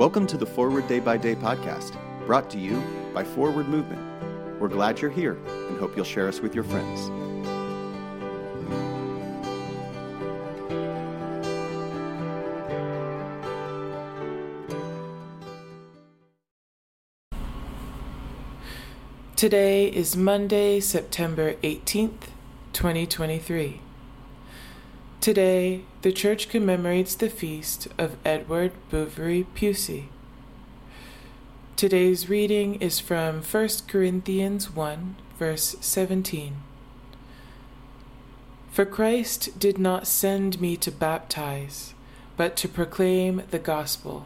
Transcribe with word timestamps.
Welcome 0.00 0.26
to 0.28 0.38
the 0.38 0.46
Forward 0.46 0.88
Day 0.88 0.98
by 0.98 1.18
Day 1.18 1.34
podcast, 1.34 1.94
brought 2.24 2.48
to 2.52 2.58
you 2.58 2.82
by 3.12 3.22
Forward 3.22 3.68
Movement. 3.68 4.00
We're 4.58 4.68
glad 4.68 4.98
you're 4.98 5.10
here 5.10 5.34
and 5.44 5.78
hope 5.78 5.94
you'll 5.94 6.06
share 6.06 6.26
us 6.26 6.40
with 6.40 6.54
your 6.54 6.64
friends. 6.64 7.10
Today 19.36 19.88
is 19.88 20.16
Monday, 20.16 20.80
September 20.80 21.56
18th, 21.56 22.30
2023. 22.72 23.82
Today, 25.20 25.82
the 26.00 26.12
Church 26.12 26.48
commemorates 26.48 27.14
the 27.14 27.28
feast 27.28 27.88
of 27.98 28.16
Edward 28.24 28.72
Bouverie 28.90 29.46
Pusey. 29.54 30.04
Today's 31.76 32.30
reading 32.30 32.76
is 32.76 33.00
from 33.00 33.42
1 33.42 33.68
Corinthians 33.86 34.70
1, 34.70 35.16
verse 35.38 35.76
17. 35.82 36.62
For 38.70 38.86
Christ 38.86 39.58
did 39.58 39.76
not 39.76 40.06
send 40.06 40.58
me 40.58 40.78
to 40.78 40.90
baptize, 40.90 41.92
but 42.38 42.56
to 42.56 42.66
proclaim 42.66 43.42
the 43.50 43.58
gospel 43.58 44.24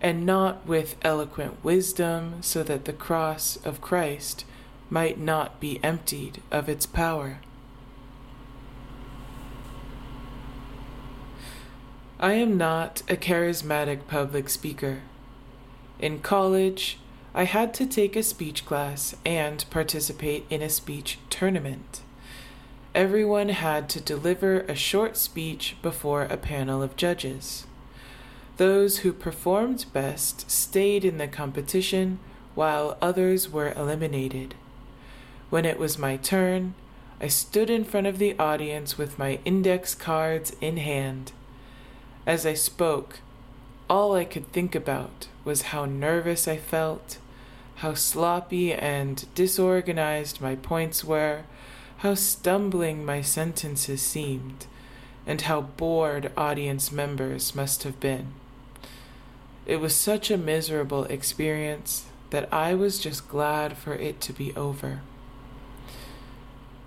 and 0.00 0.26
not 0.26 0.66
with 0.66 0.96
eloquent 1.02 1.62
wisdom, 1.62 2.42
so 2.42 2.64
that 2.64 2.86
the 2.86 2.92
cross 2.92 3.56
of 3.64 3.80
Christ 3.80 4.44
might 4.90 5.20
not 5.20 5.60
be 5.60 5.78
emptied 5.84 6.42
of 6.50 6.68
its 6.68 6.86
power. 6.86 7.38
I 12.22 12.34
am 12.34 12.56
not 12.56 13.02
a 13.08 13.16
charismatic 13.16 14.06
public 14.06 14.48
speaker. 14.48 15.00
In 15.98 16.20
college, 16.20 17.00
I 17.34 17.42
had 17.42 17.74
to 17.74 17.84
take 17.84 18.14
a 18.14 18.22
speech 18.22 18.64
class 18.64 19.16
and 19.26 19.68
participate 19.70 20.46
in 20.48 20.62
a 20.62 20.68
speech 20.68 21.18
tournament. 21.30 22.02
Everyone 22.94 23.48
had 23.48 23.88
to 23.88 24.00
deliver 24.00 24.60
a 24.60 24.76
short 24.76 25.16
speech 25.16 25.74
before 25.82 26.22
a 26.22 26.36
panel 26.36 26.80
of 26.80 26.94
judges. 26.94 27.66
Those 28.56 28.98
who 28.98 29.12
performed 29.12 29.86
best 29.92 30.48
stayed 30.48 31.04
in 31.04 31.18
the 31.18 31.26
competition 31.26 32.20
while 32.54 32.98
others 33.02 33.50
were 33.50 33.72
eliminated. 33.72 34.54
When 35.50 35.64
it 35.64 35.76
was 35.76 35.98
my 35.98 36.18
turn, 36.18 36.74
I 37.20 37.26
stood 37.26 37.68
in 37.68 37.82
front 37.82 38.06
of 38.06 38.20
the 38.20 38.38
audience 38.38 38.96
with 38.96 39.18
my 39.18 39.40
index 39.44 39.96
cards 39.96 40.54
in 40.60 40.76
hand. 40.76 41.32
As 42.26 42.46
I 42.46 42.54
spoke, 42.54 43.18
all 43.90 44.14
I 44.14 44.24
could 44.24 44.50
think 44.52 44.74
about 44.74 45.26
was 45.44 45.62
how 45.62 45.84
nervous 45.84 46.46
I 46.46 46.56
felt, 46.56 47.18
how 47.76 47.94
sloppy 47.94 48.72
and 48.72 49.26
disorganized 49.34 50.40
my 50.40 50.54
points 50.54 51.04
were, 51.04 51.42
how 51.98 52.14
stumbling 52.14 53.04
my 53.04 53.22
sentences 53.22 54.00
seemed, 54.02 54.66
and 55.26 55.40
how 55.42 55.62
bored 55.62 56.30
audience 56.36 56.92
members 56.92 57.56
must 57.56 57.82
have 57.82 57.98
been. 57.98 58.28
It 59.66 59.76
was 59.76 59.94
such 59.94 60.30
a 60.30 60.36
miserable 60.38 61.04
experience 61.04 62.06
that 62.30 62.52
I 62.52 62.74
was 62.74 62.98
just 63.00 63.28
glad 63.28 63.76
for 63.76 63.94
it 63.94 64.20
to 64.22 64.32
be 64.32 64.54
over. 64.54 65.00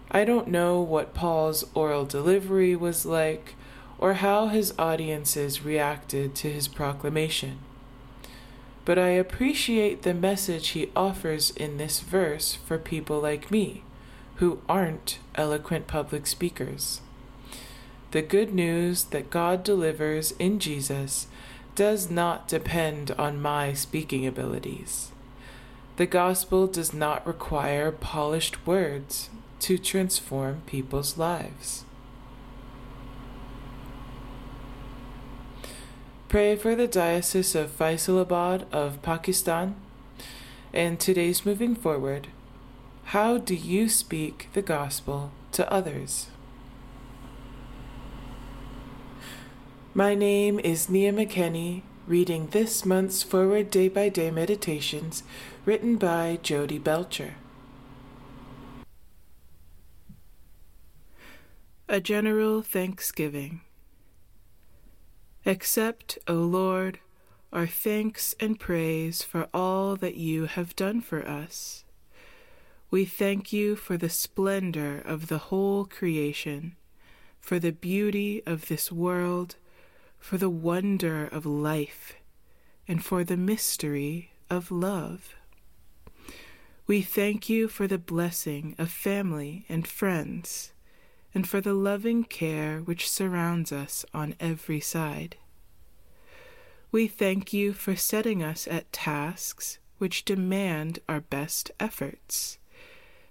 I 0.10 0.24
don't 0.24 0.48
know 0.48 0.80
what 0.82 1.14
Paul's 1.14 1.66
oral 1.74 2.06
delivery 2.06 2.76
was 2.76 3.06
like 3.06 3.56
or 3.98 4.16
how 4.16 4.48
his 4.48 4.74
audiences 4.78 5.64
reacted 5.64 6.36
to 6.36 6.52
his 6.52 6.68
proclamation. 6.68 7.60
But 8.84 9.00
I 9.00 9.10
appreciate 9.10 10.04
the 10.04 10.14
message 10.14 10.70
he 10.70 10.92
offers 10.96 11.50
in 11.52 11.78
this 11.78 12.02
verse 12.02 12.54
for 12.54 12.78
people 12.78 13.20
like 13.20 13.50
me, 13.50 13.84
who 14.36 14.62
aren't 14.70 15.20
eloquent 15.36 15.88
public 15.88 16.28
speakers. 16.28 17.02
The 18.12 18.22
good 18.22 18.54
news 18.54 19.06
that 19.06 19.30
God 19.30 19.64
delivers 19.64 20.32
in 20.40 20.60
Jesus 20.60 21.28
does 21.74 22.10
not 22.10 22.48
depend 22.48 23.12
on 23.12 23.42
my 23.42 23.74
speaking 23.74 24.26
abilities. 24.26 25.12
The 25.98 26.06
gospel 26.06 26.68
does 26.68 26.94
not 26.94 27.26
require 27.26 27.92
polished 27.92 28.66
words 28.68 29.30
to 29.62 29.78
transform 29.78 30.62
people's 30.66 31.18
lives. 31.18 31.86
Pray 36.28 36.56
for 36.56 36.76
the 36.76 36.88
Diocese 36.88 37.54
of 37.54 37.70
Faisalabad 37.70 38.66
of 38.72 39.02
Pakistan. 39.04 39.76
And 40.74 41.00
today's 41.00 41.46
moving 41.46 41.76
forward, 41.76 42.28
how 43.06 43.38
do 43.38 43.54
you 43.54 43.88
speak 43.88 44.50
the 44.54 44.64
gospel 44.64 45.32
to 45.52 45.72
others? 45.72 46.28
My 49.94 50.16
name 50.16 50.60
is 50.60 50.90
Nia 50.90 51.14
McKenney, 51.14 51.84
reading 52.08 52.48
this 52.48 52.86
month's 52.86 53.22
Forward 53.22 53.70
Day 53.70 53.88
by 53.88 54.10
Day 54.10 54.32
Meditations 54.32 55.24
written 55.64 55.96
by 55.96 56.40
Jodi 56.42 56.80
Belcher. 56.80 57.36
A 61.88 62.02
General 62.02 62.64
Thanksgiving. 62.64 63.62
Accept, 65.46 66.18
O 66.28 66.34
Lord, 66.34 67.00
our 67.54 67.68
thanks 67.68 68.36
and 68.40 68.60
praise 68.60 69.22
for 69.22 69.48
all 69.54 69.96
that 69.96 70.16
you 70.16 70.46
have 70.46 70.76
done 70.76 71.02
for 71.02 71.28
us. 71.28 71.84
We 72.90 73.06
thank 73.06 73.54
you 73.54 73.76
for 73.76 73.98
the 73.98 74.10
splendor 74.10 75.02
of 75.06 75.28
the 75.28 75.38
whole 75.38 75.86
creation, 75.86 76.76
for 77.40 77.60
the 77.60 77.72
beauty 77.72 78.42
of 78.46 78.68
this 78.68 78.92
world 78.92 79.56
for 80.26 80.40
the 80.40 80.50
wonder 80.50 81.28
of 81.28 81.46
life, 81.46 82.16
and 82.88 83.06
for 83.06 83.24
the 83.24 83.38
mystery 83.38 84.32
of 84.50 84.72
love. 84.72 85.36
We 86.88 87.04
thank 87.04 87.48
you 87.48 87.68
for 87.68 87.86
the 87.88 88.00
blessing 88.00 88.74
of 88.80 88.90
family 88.90 89.66
and 89.70 89.88
friends, 89.88 90.72
and 91.36 91.48
for 91.48 91.60
the 91.60 91.74
loving 91.74 92.24
care 92.24 92.80
which 92.80 93.10
surrounds 93.10 93.72
us 93.72 94.06
on 94.14 94.34
every 94.40 94.80
side. 94.80 95.36
We 96.92 97.08
thank 97.08 97.52
you 97.52 97.74
for 97.74 97.98
setting 97.98 98.42
us 98.42 98.70
at 98.70 98.92
tasks 98.94 99.78
which 99.98 100.24
demand 100.24 101.00
our 101.10 101.20
best 101.20 101.72
efforts, 101.78 102.58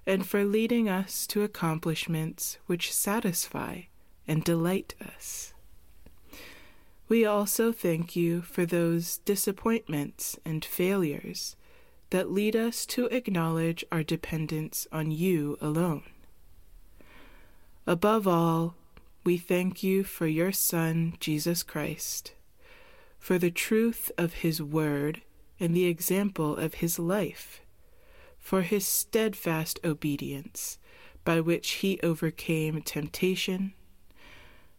and 0.06 0.26
for 0.26 0.44
leading 0.44 0.86
us 0.86 1.26
to 1.28 1.42
accomplishments 1.42 2.58
which 2.66 2.92
satisfy 2.92 3.82
and 4.28 4.44
delight 4.44 4.94
us. 5.00 5.54
We 7.08 7.24
also 7.24 7.72
thank 7.72 8.16
you 8.16 8.42
for 8.42 8.66
those 8.66 9.18
disappointments 9.18 10.38
and 10.44 10.64
failures 10.64 11.56
that 12.10 12.30
lead 12.30 12.54
us 12.54 12.84
to 12.86 13.06
acknowledge 13.06 13.84
our 13.90 14.02
dependence 14.02 14.86
on 14.92 15.10
you 15.10 15.56
alone. 15.60 16.02
Above 17.86 18.26
all, 18.26 18.74
we 19.24 19.36
thank 19.36 19.82
you 19.82 20.04
for 20.04 20.26
your 20.26 20.52
Son, 20.52 21.14
Jesus 21.20 21.62
Christ, 21.62 22.32
for 23.18 23.38
the 23.38 23.50
truth 23.50 24.10
of 24.16 24.34
his 24.34 24.62
word 24.62 25.20
and 25.60 25.76
the 25.76 25.84
example 25.84 26.56
of 26.56 26.74
his 26.74 26.98
life, 26.98 27.60
for 28.38 28.62
his 28.62 28.86
steadfast 28.86 29.78
obedience 29.84 30.78
by 31.24 31.40
which 31.40 31.72
he 31.72 32.00
overcame 32.02 32.80
temptation, 32.80 33.74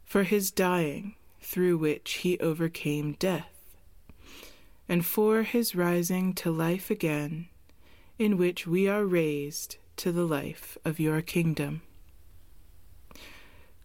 for 0.03 0.23
his 0.23 0.49
dying 0.49 1.13
through 1.39 1.77
which 1.77 2.13
he 2.13 2.39
overcame 2.39 3.13
death, 3.13 3.75
and 4.89 5.05
for 5.05 5.43
his 5.43 5.75
rising 5.75 6.33
to 6.33 6.49
life 6.49 6.89
again, 6.89 7.49
in 8.17 8.35
which 8.35 8.65
we 8.65 8.87
are 8.87 9.05
raised 9.05 9.77
to 9.95 10.11
the 10.11 10.25
life 10.25 10.75
of 10.83 10.99
your 10.99 11.21
kingdom. 11.21 11.83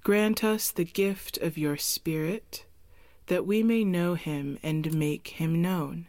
Grant 0.02 0.42
us 0.42 0.70
the 0.70 0.84
gift 0.84 1.36
of 1.38 1.58
your 1.58 1.76
Spirit, 1.76 2.64
that 3.26 3.46
we 3.46 3.62
may 3.62 3.84
know 3.84 4.14
him 4.14 4.58
and 4.62 4.94
make 4.94 5.28
him 5.28 5.60
known, 5.60 6.06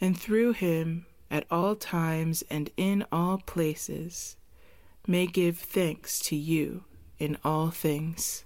and 0.00 0.18
through 0.18 0.52
him, 0.52 1.06
at 1.30 1.46
all 1.50 1.76
times 1.76 2.42
and 2.50 2.70
in 2.76 3.04
all 3.10 3.38
places, 3.38 4.36
may 5.06 5.26
give 5.26 5.58
thanks 5.58 6.20
to 6.20 6.36
you 6.36 6.84
in 7.18 7.38
all 7.44 7.70
things. 7.70 8.44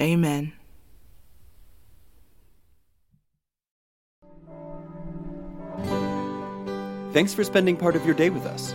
Amen. 0.00 0.52
Thanks 7.12 7.32
for 7.32 7.44
spending 7.44 7.76
part 7.76 7.94
of 7.94 8.04
your 8.04 8.14
day 8.14 8.28
with 8.28 8.44
us. 8.44 8.74